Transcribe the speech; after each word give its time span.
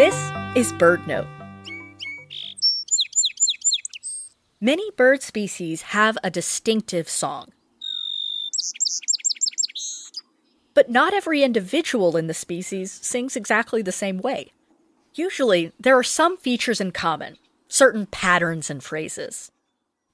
This 0.00 0.32
is 0.56 0.72
BirdNote. 0.72 1.28
Many 4.58 4.90
bird 4.92 5.20
species 5.20 5.82
have 5.82 6.16
a 6.24 6.30
distinctive 6.30 7.06
song. 7.06 7.48
But 10.72 10.88
not 10.88 11.12
every 11.12 11.42
individual 11.42 12.16
in 12.16 12.28
the 12.28 12.32
species 12.32 12.90
sings 12.90 13.36
exactly 13.36 13.82
the 13.82 13.92
same 13.92 14.16
way. 14.16 14.52
Usually, 15.12 15.72
there 15.78 15.98
are 15.98 16.02
some 16.02 16.38
features 16.38 16.80
in 16.80 16.92
common, 16.92 17.36
certain 17.68 18.06
patterns 18.06 18.70
and 18.70 18.82
phrases. 18.82 19.52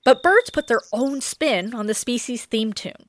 But 0.04 0.20
birds 0.20 0.50
put 0.50 0.66
their 0.66 0.82
own 0.92 1.20
spin 1.20 1.74
on 1.74 1.86
the 1.86 1.94
species 1.94 2.44
theme 2.44 2.72
tune. 2.72 3.08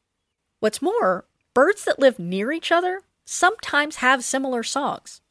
What's 0.59 0.84
more, 0.84 1.25
birds 1.55 1.86
that 1.86 1.98
live 1.98 2.20
near 2.20 2.52
each 2.52 2.71
other 2.71 3.02
sometimes 3.25 3.96
have 3.96 4.23
similar 4.23 4.62
songs. 4.62 5.21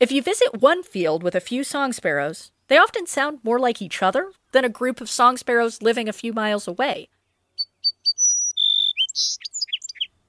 If 0.00 0.10
you 0.10 0.22
visit 0.22 0.62
one 0.62 0.82
field 0.82 1.22
with 1.22 1.34
a 1.34 1.40
few 1.40 1.62
song 1.62 1.92
sparrows, 1.92 2.52
they 2.68 2.78
often 2.78 3.06
sound 3.06 3.40
more 3.42 3.58
like 3.58 3.82
each 3.82 4.02
other 4.02 4.32
than 4.52 4.64
a 4.64 4.70
group 4.70 5.02
of 5.02 5.10
song 5.10 5.36
sparrows 5.36 5.82
living 5.82 6.08
a 6.08 6.14
few 6.14 6.32
miles 6.32 6.66
away. 6.66 7.10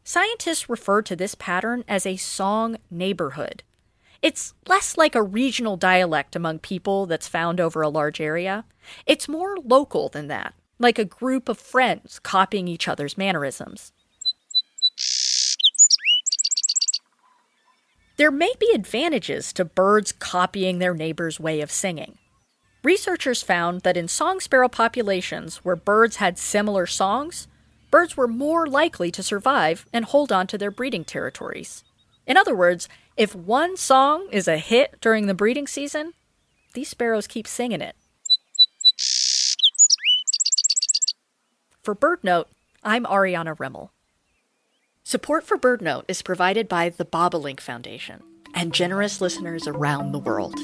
Scientists 0.03 0.69
refer 0.69 1.01
to 1.03 1.15
this 1.15 1.35
pattern 1.35 1.85
as 1.87 2.05
a 2.05 2.17
song 2.17 2.75
neighborhood. 2.89 3.63
It's 4.21 4.53
less 4.67 4.97
like 4.97 5.15
a 5.15 5.23
regional 5.23 5.77
dialect 5.77 6.35
among 6.35 6.59
people 6.59 7.05
that's 7.05 7.29
found 7.29 7.61
over 7.61 7.81
a 7.81 7.87
large 7.87 8.19
area. 8.19 8.65
It's 9.05 9.29
more 9.29 9.55
local 9.63 10.09
than 10.09 10.27
that, 10.27 10.53
like 10.79 10.99
a 10.99 11.05
group 11.05 11.47
of 11.47 11.57
friends 11.57 12.19
copying 12.19 12.67
each 12.67 12.89
other's 12.89 13.17
mannerisms. 13.17 13.93
There 18.21 18.29
may 18.29 18.53
be 18.59 18.69
advantages 18.75 19.51
to 19.53 19.65
birds 19.65 20.11
copying 20.11 20.77
their 20.77 20.93
neighbor's 20.93 21.39
way 21.39 21.59
of 21.59 21.71
singing. 21.71 22.19
Researchers 22.83 23.41
found 23.41 23.81
that 23.81 23.97
in 23.97 24.07
song 24.07 24.39
sparrow 24.39 24.69
populations 24.69 25.65
where 25.65 25.75
birds 25.75 26.17
had 26.17 26.37
similar 26.37 26.85
songs, 26.85 27.47
birds 27.89 28.15
were 28.15 28.27
more 28.27 28.67
likely 28.67 29.09
to 29.09 29.23
survive 29.23 29.87
and 29.91 30.05
hold 30.05 30.31
on 30.31 30.45
to 30.45 30.57
their 30.59 30.69
breeding 30.69 31.03
territories. 31.03 31.83
In 32.27 32.37
other 32.37 32.53
words, 32.53 32.87
if 33.17 33.33
one 33.33 33.75
song 33.75 34.27
is 34.31 34.47
a 34.47 34.59
hit 34.59 35.01
during 35.01 35.25
the 35.25 35.33
breeding 35.33 35.65
season, 35.65 36.13
these 36.75 36.89
sparrows 36.89 37.25
keep 37.25 37.47
singing 37.47 37.81
it. 37.81 37.95
For 41.81 41.95
BirdNote, 41.95 42.45
I'm 42.83 43.05
Ariana 43.05 43.57
Remmel. 43.57 43.89
Support 45.11 45.45
for 45.45 45.57
BirdNote 45.57 46.05
is 46.07 46.21
provided 46.21 46.69
by 46.69 46.87
the 46.87 47.03
Bobolink 47.03 47.59
Foundation 47.59 48.23
and 48.55 48.73
generous 48.73 49.19
listeners 49.19 49.67
around 49.67 50.13
the 50.13 50.19
world. 50.19 50.55